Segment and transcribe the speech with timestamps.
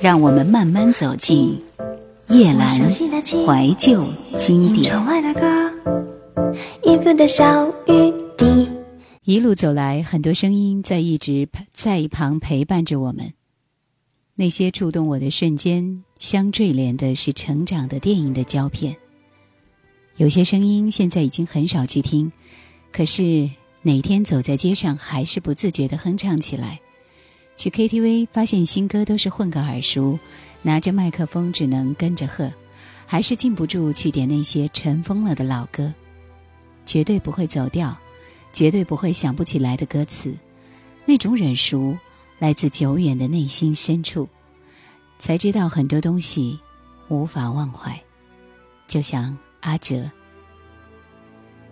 [0.00, 1.60] 让我们慢慢走进
[2.28, 4.04] 叶阑怀旧
[4.38, 4.94] 经典。
[9.24, 13.32] 一路走来，很多声音在一直在一旁陪伴着我们。
[14.36, 18.96] 那些触动我的瞬间，相坠连的是成长的电影的胶片。
[20.16, 22.30] 有些声音现在已经很少去听，
[22.92, 23.50] 可是
[23.82, 26.80] 哪天走在街上，还是不自觉地哼唱起来。
[27.58, 30.16] 去 KTV 发现新歌都是混个耳熟，
[30.62, 32.52] 拿着麦克风只能跟着和，
[33.04, 35.92] 还是禁不住去点那些尘封了的老歌。
[36.86, 37.98] 绝对不会走调，
[38.52, 40.32] 绝对不会想不起来的歌词，
[41.04, 41.98] 那种忍熟。
[42.38, 44.28] 来自久远的内心深处，
[45.18, 46.60] 才知道很多东西
[47.08, 48.00] 无法忘怀。
[48.86, 50.08] 就像阿哲，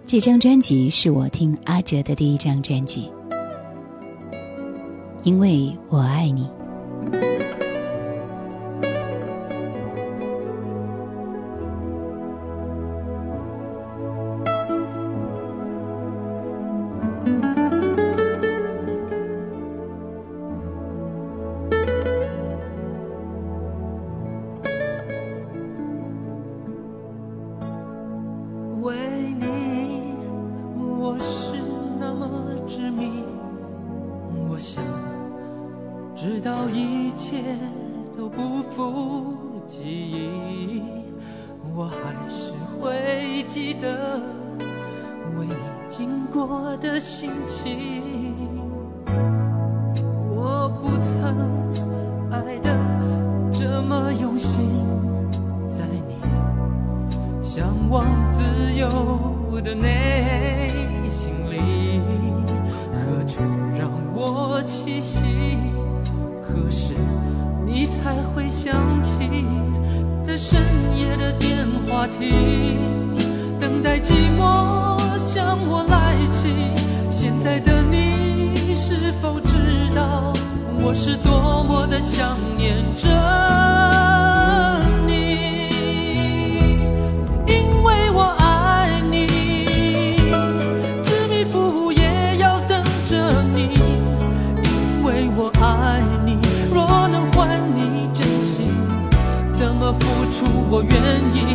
[0.05, 3.09] 这张专辑是我听阿哲的第一张专辑，
[5.27, 6.49] 因为我爱你。
[46.39, 48.35] 我的心情
[50.35, 51.35] 我不曾
[52.31, 52.77] 爱的
[53.51, 54.61] 这么用心
[55.71, 56.15] 在你
[57.43, 58.43] 向往自
[58.75, 58.87] 由
[59.65, 60.71] 的内
[61.09, 62.03] 心里
[62.93, 63.41] 何处
[63.79, 65.25] 让我栖息？
[66.43, 66.93] 何时
[67.65, 69.47] 你才会想起
[70.23, 70.61] 在深
[70.97, 73.17] 夜的电话亭
[73.59, 74.56] 等待寂寞
[80.99, 83.07] 是多么的想念着
[85.07, 85.69] 你
[87.47, 89.27] 因为我爱你
[91.05, 93.75] 执迷不悟也要等着你
[94.65, 96.39] 因为我爱你
[96.73, 98.67] 若能换你真心
[99.55, 100.95] 怎么付出我愿
[101.35, 101.55] 意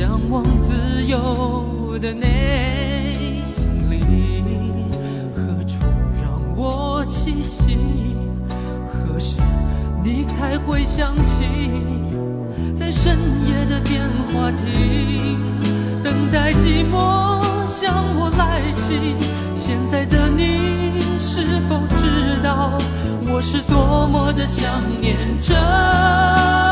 [0.00, 4.42] 向往自由的内心里
[5.36, 5.76] 何处
[6.22, 7.76] 让我栖息
[8.90, 9.36] 何时
[10.02, 11.44] 你才会想起
[12.74, 13.14] 在深
[13.46, 14.00] 夜的电
[14.32, 15.38] 话亭
[16.02, 19.14] 等待寂寞向我来袭
[19.54, 22.78] 现在的你是否知道
[23.30, 26.69] 我是多么的想念着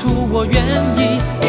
[0.00, 0.64] 出我愿
[0.96, 1.39] 意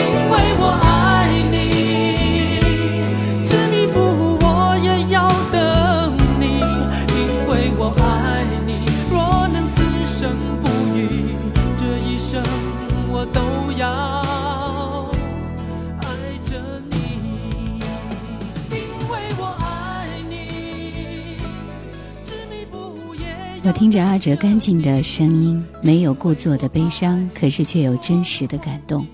[23.72, 29.08] 我听着阿哲干净的声音，没有故作的悲伤，可是却有真实的感动。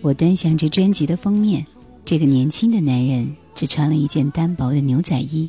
[0.00, 1.64] 我端详着专辑的封面，
[2.04, 5.48] 这个年轻的男人只穿了一件单薄的牛仔衣，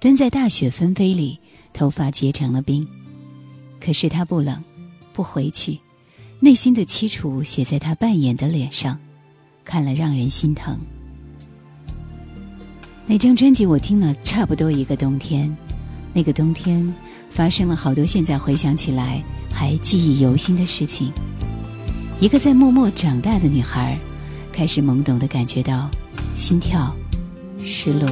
[0.00, 1.38] 蹲在大雪纷飞里，
[1.72, 2.84] 头发结成了冰。
[3.78, 4.60] 可是他不冷，
[5.12, 5.78] 不回去，
[6.40, 8.98] 内心的凄楚写在他扮演的脸上，
[9.64, 10.76] 看了让人心疼。
[13.06, 15.56] 那张专辑我听了差不多一个冬天，
[16.12, 16.92] 那个冬天。
[17.38, 19.22] 发生了好多现在回想起来
[19.54, 21.12] 还记忆犹新的事情。
[22.18, 23.96] 一个在默默长大的女孩，
[24.52, 25.88] 开始懵懂的感觉到
[26.34, 26.92] 心跳、
[27.62, 28.10] 失落，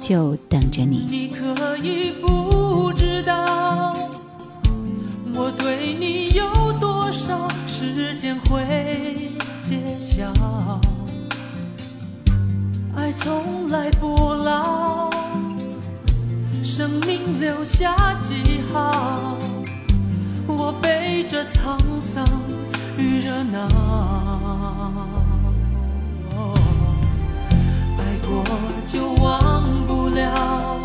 [0.00, 1.06] 就等着你。
[1.08, 3.96] 你可以不知道，
[5.32, 9.30] 我对你有多少，时间会
[9.62, 10.24] 揭晓。
[12.96, 15.15] 爱从来不老。
[16.76, 19.38] 生命留下记号，
[20.46, 22.22] 我背着沧桑
[22.98, 23.66] 与热闹。
[27.96, 28.44] 爱过
[28.86, 30.78] 就忘不了，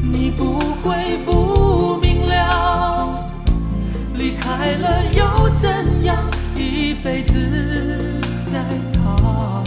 [0.00, 3.12] 你不会不明了。
[4.14, 6.18] 离开了又怎样？
[6.54, 8.20] 一辈子
[8.52, 9.64] 在逃，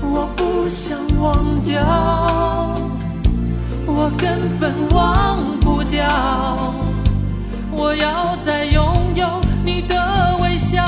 [0.00, 2.13] 我不想忘掉。
[4.04, 6.06] 我根本忘不掉，
[7.70, 9.96] 我要再拥有你的
[10.42, 10.84] 微笑。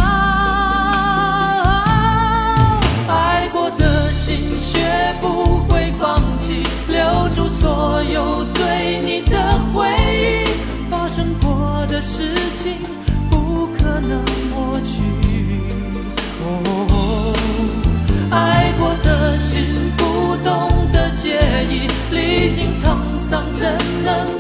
[3.09, 10.91] 爱过的心学不会放弃，留住所有对你的回忆。
[10.91, 12.75] 发生过的事情
[13.31, 15.01] 不可能抹去。
[16.45, 17.33] 哦，
[18.31, 19.65] 爱过的心
[19.97, 21.41] 不懂得介
[21.71, 23.06] 意，历经沧。
[23.29, 23.37] 怎
[24.05, 24.36] 能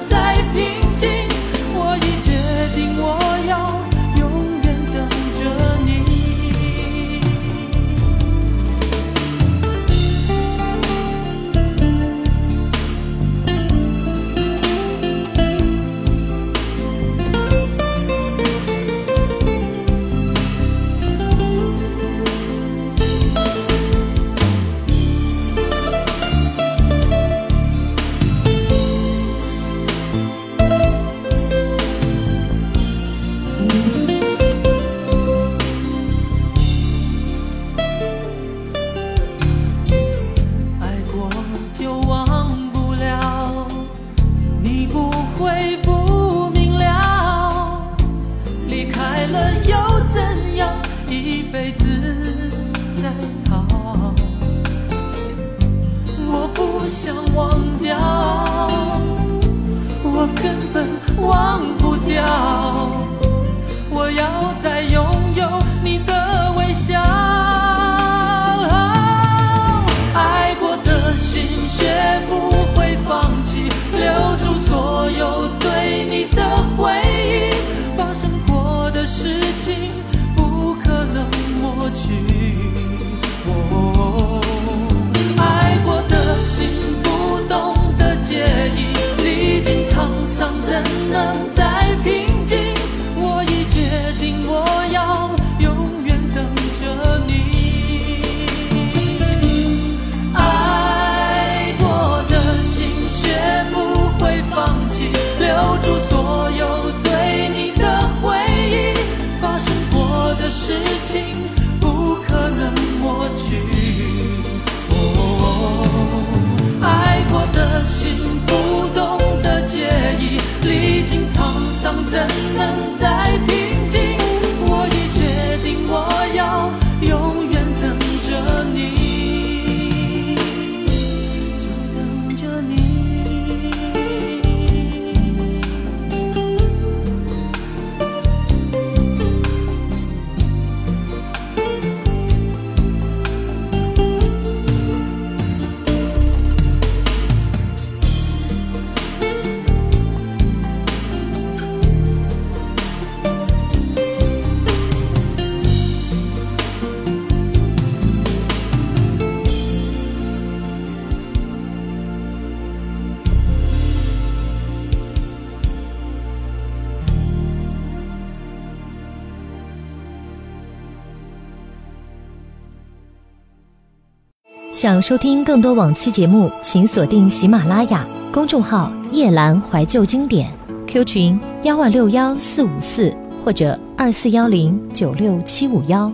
[174.76, 178.06] 想收听更多往期节目，请锁定喜马拉雅。
[178.30, 180.52] 公众号“夜阑怀旧经典
[180.86, 183.10] ”，Q 群幺二六幺四五四
[183.42, 186.12] 或者二四幺零九六七五幺。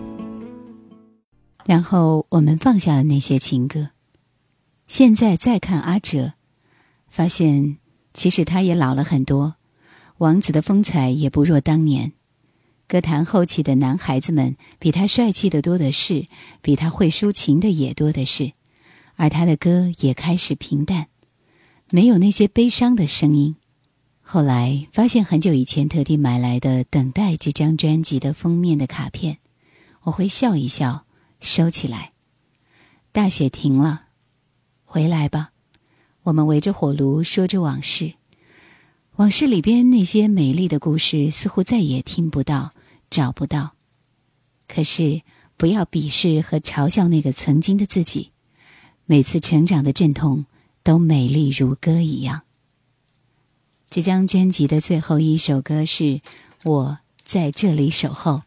[1.65, 3.89] 然后我们放下了那些情歌，
[4.87, 6.31] 现在再看阿哲，
[7.09, 7.79] 发现
[8.13, 9.55] 其实他也老了很多，
[10.19, 12.13] 王子的风采也不若当年。
[12.93, 16.27] 歌坛后期的男孩子们比他帅气的多的是，
[16.61, 18.53] 比他会抒情的也多的是，
[19.15, 21.07] 而他的歌也开始平淡，
[21.89, 23.55] 没有那些悲伤的声音。
[24.21, 29.39] 后来发现很久以前特地买来的《等待》这张专辑的封面的卡片，
[30.03, 31.05] 我会笑一笑，
[31.39, 32.11] 收起来。
[33.11, 34.03] 大雪停了，
[34.85, 35.49] 回来吧，
[36.21, 38.13] 我们围着火炉说着往事。
[39.15, 42.72] 往事里边那些美丽的故事，似乎再也听不到、
[43.13, 43.75] 找不到。
[44.67, 45.21] 可是，
[45.55, 48.31] 不要鄙视和嘲笑那个曾经的自己。
[49.05, 50.47] 每次成长的阵痛，
[50.81, 52.41] 都美丽如歌一样。
[53.91, 56.03] 即将专辑的最后一首歌是
[56.63, 58.41] 《我在这里守候》。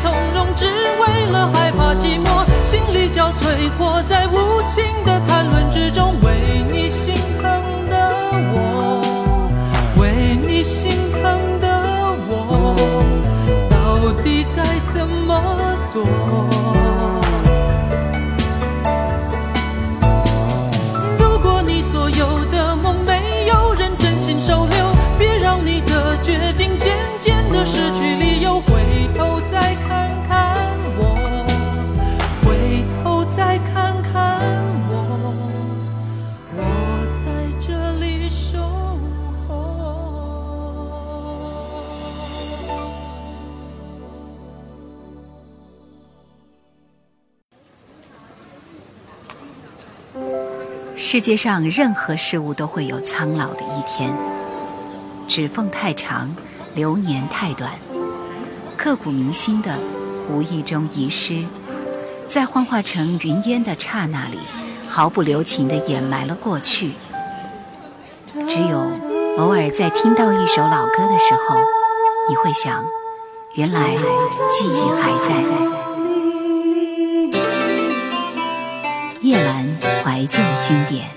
[0.00, 4.28] 从容，只为了害怕寂寞，心力交瘁，活在
[51.00, 54.12] 世界上任何事物都会有苍老的一天，
[55.28, 56.34] 指缝太长，
[56.74, 57.70] 流年太短，
[58.76, 59.78] 刻骨铭心的
[60.28, 61.44] 无意中遗失，
[62.28, 64.40] 在幻化成云烟的刹那里，
[64.88, 66.90] 毫不留情地掩埋了过去。
[68.48, 68.90] 只有
[69.38, 71.56] 偶尔在听到一首老歌的时候，
[72.28, 72.84] 你会想，
[73.54, 73.94] 原来
[74.50, 75.87] 记忆还在。
[80.18, 81.08] 怀旧经典，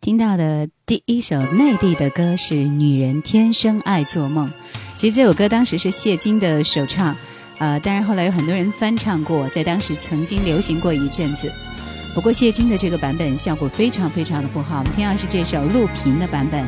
[0.00, 4.48] 听到的第一首内地的歌是《女人天生爱做梦》。
[4.96, 7.14] 其实这首歌当时是谢金的首唱，
[7.58, 11.52] 呃，当然后来有很多人翻唱过，在当时曾经流行过一阵子。
[12.14, 16.66] 不过谢金的这个版本效果非常非常的不好，我们听到是这首陆平的版本。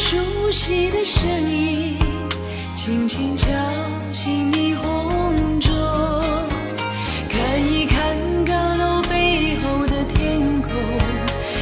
[0.00, 0.16] 熟
[0.50, 1.98] 悉的声音，
[2.74, 3.46] 轻轻敲
[4.10, 5.70] 醒你红钟。
[7.28, 7.38] 看
[7.70, 8.16] 一看
[8.46, 10.72] 高楼背后的天空，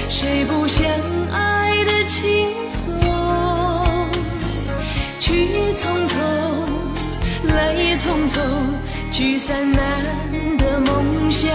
[0.09, 0.87] 谁不想
[1.33, 2.95] 爱的轻松？
[5.19, 6.15] 去匆匆，
[7.53, 8.41] 来也匆匆，
[9.11, 10.05] 聚散难
[10.57, 11.51] 得梦想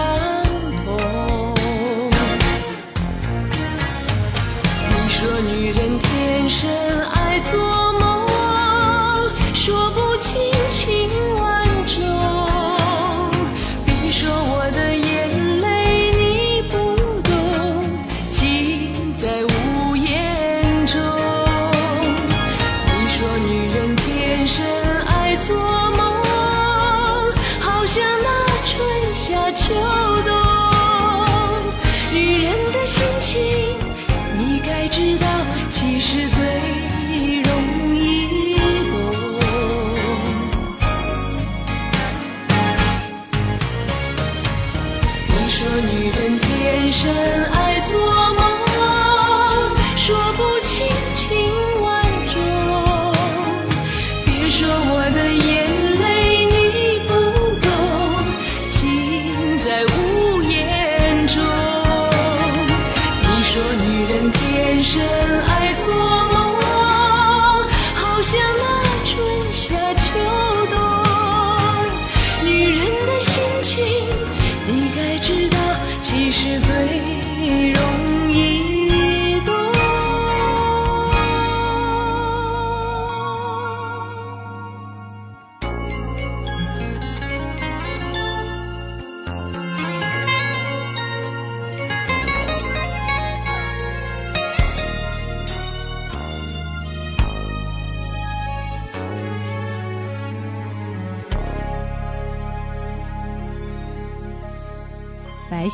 [76.13, 76.82] 其实最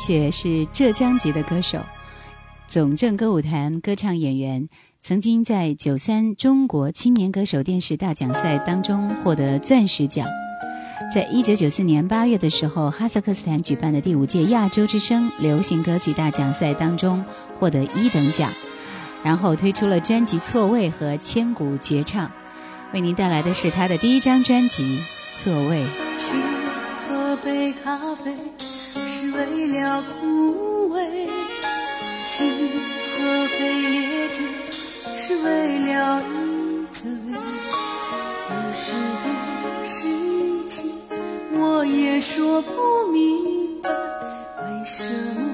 [0.00, 1.78] 雪是浙江籍的歌手，
[2.66, 4.66] 总政歌舞团歌唱演员，
[5.02, 10.26] 曾经在九三中国青年歌手电视大奖赛当中获得钻石奖。
[11.14, 17.22] 在一九九四年八月的时候，哈萨克斯坦举办的第五届亚洲之声流行歌曲大奖赛当中
[17.58, 18.50] 获得一等奖，
[19.22, 22.26] 然后推出了专辑《错位》和《千古绝唱》，
[22.94, 24.98] 为您带来的是他的第一张专辑
[25.34, 25.84] 《错位》。
[29.40, 31.00] 为了枯萎；
[32.28, 32.44] 去
[33.16, 33.18] 喝
[33.58, 34.42] 杯烈酒，
[35.16, 37.10] 是为了一醉。
[38.50, 39.24] 有许多
[39.84, 40.92] 事情，
[41.54, 45.49] 我也说不明白，为什么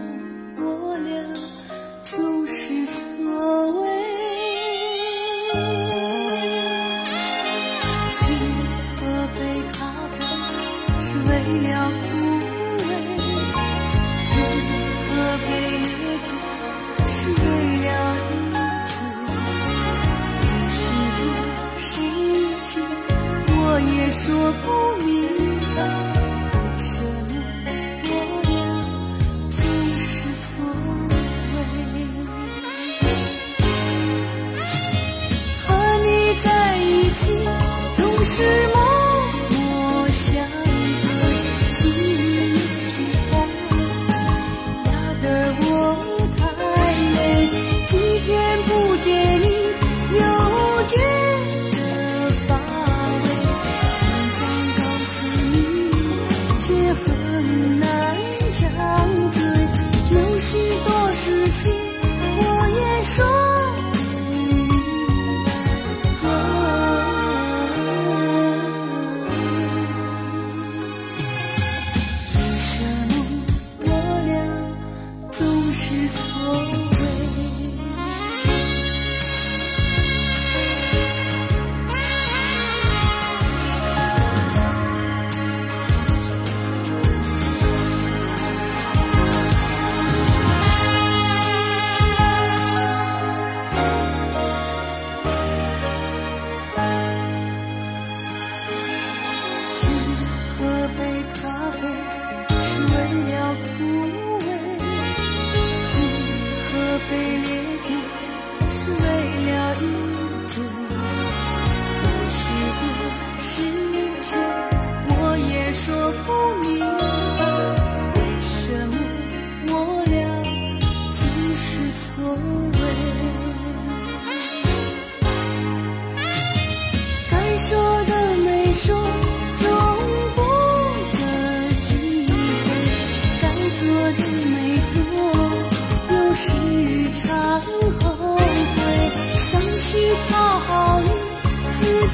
[24.18, 24.24] 说
[24.62, 24.66] 不
[25.04, 25.06] 明
[25.76, 25.78] 白，
[26.52, 27.30] 为什么
[28.02, 28.10] 我
[28.48, 28.50] 俩
[29.50, 29.60] 总
[29.98, 30.08] 是
[30.40, 30.44] 错
[31.08, 31.12] 位。
[35.66, 35.68] 和
[36.02, 36.06] 你
[36.42, 36.46] 在
[36.78, 37.20] 一起，
[37.94, 38.75] 总是。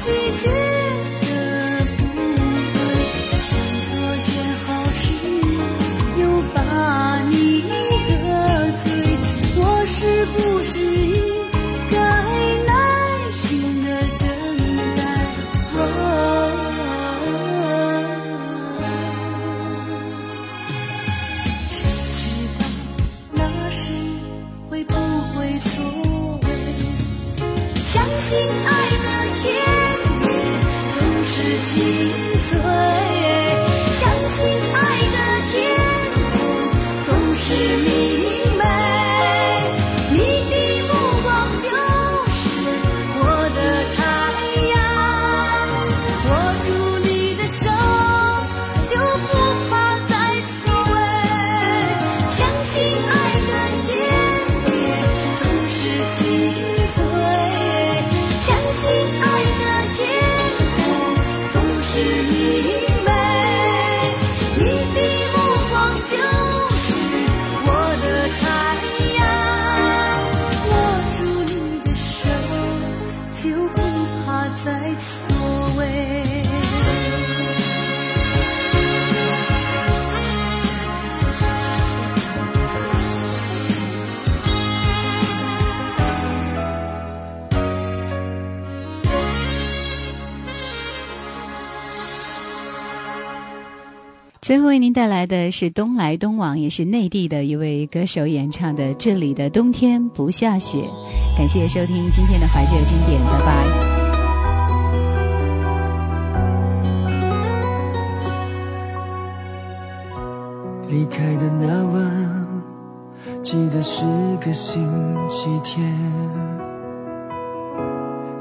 [0.03, 0.43] 自己觉
[1.21, 1.27] 得
[1.95, 2.03] 不
[2.73, 2.77] 对，
[3.41, 3.55] 想
[3.87, 3.91] 做
[4.25, 4.27] 件
[4.65, 5.01] 好事，
[6.19, 6.21] 又
[6.53, 6.59] 把
[7.29, 7.33] 你
[8.09, 8.11] 得
[8.83, 8.83] 罪，
[9.55, 10.35] 我是不
[10.65, 11.15] 是应
[11.89, 11.95] 该
[12.65, 12.69] 耐
[13.31, 13.41] 心
[13.85, 13.87] 的
[14.19, 14.21] 等
[14.97, 14.99] 待？
[21.69, 21.71] 谁
[22.19, 22.21] 知
[22.59, 22.61] 道
[23.31, 23.39] 那
[23.71, 23.79] 时
[24.69, 25.71] 会不会错
[26.43, 26.45] 位？
[27.85, 28.27] 相信
[28.67, 29.07] 爱的
[29.41, 29.82] 甜蜜总是
[31.57, 31.83] 心
[32.39, 32.59] 碎，
[33.95, 34.92] 相信爱
[94.43, 100.79] 最后为您带来的是东来东往，也是内地的一位歌手演唱的《这里的冬天不下雪》。
[101.37, 103.63] 感谢收听今天的怀旧经典，拜拜。
[110.89, 112.45] 离开的那晚，
[113.41, 114.03] 记得是
[114.41, 114.85] 个星
[115.29, 115.89] 期天，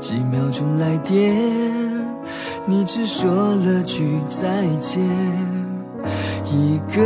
[0.01, 1.33] 几秒钟来电，
[2.67, 5.62] 你只说了句再见。
[6.53, 7.03] 一个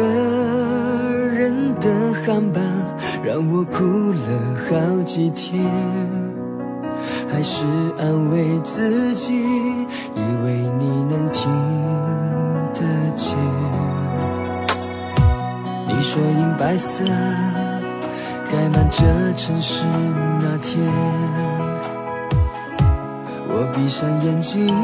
[1.33, 1.89] 人的
[2.25, 2.61] 航班
[3.23, 4.29] 让我哭了
[4.69, 5.65] 好几天，
[7.33, 7.65] 还是
[7.97, 11.49] 安慰自己，以为你能听
[12.75, 12.81] 得
[13.15, 13.37] 见。
[15.87, 17.05] 你说银白色
[18.51, 19.05] 盖满这
[19.37, 19.85] 城市
[20.41, 20.83] 那天，
[23.49, 24.75] 我闭上眼睛，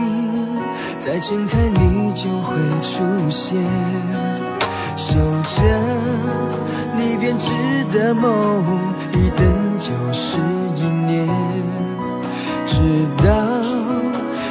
[1.00, 3.60] 再睁开你就会出现，
[5.12, 5.62] 守着
[6.96, 7.50] 你编织
[7.92, 8.64] 的梦，
[9.12, 9.44] 一等
[9.78, 10.38] 就是
[10.74, 11.28] 一年，
[12.66, 12.80] 直
[13.18, 13.24] 到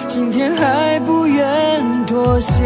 [0.07, 2.61] 今天还不愿妥协。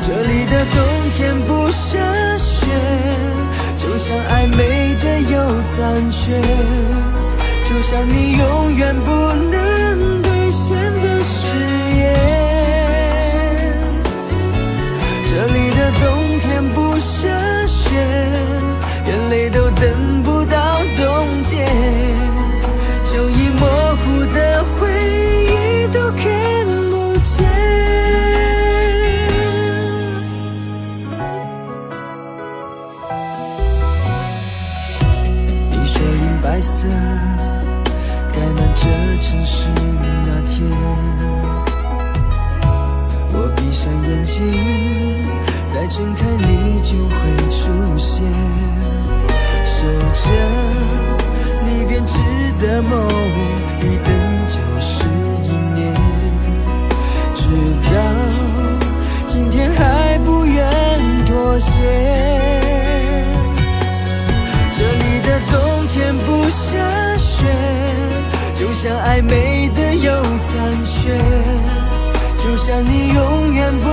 [0.00, 0.78] 这里的冬
[1.16, 1.98] 天不下
[2.38, 2.68] 雪，
[3.76, 6.40] 就像暧昧的有残缺，
[7.64, 9.10] 就像你永远不
[9.50, 9.75] 能
[17.06, 17.55] 深
[52.76, 53.08] 的梦，
[53.80, 54.12] 一等
[54.46, 55.08] 就是
[55.44, 55.94] 一年，
[57.34, 57.48] 直
[57.86, 57.96] 到
[59.26, 61.80] 今天还不愿妥协。
[64.72, 67.46] 这里的冬天不下雪，
[68.52, 71.18] 就像暧昧的有残缺，
[72.36, 73.88] 就像你永远不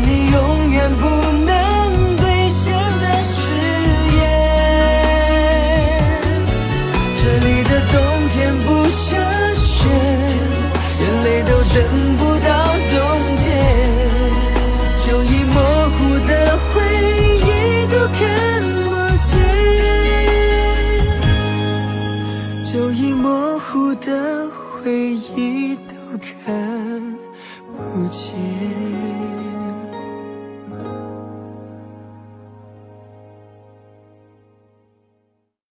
[0.00, 0.51] 你有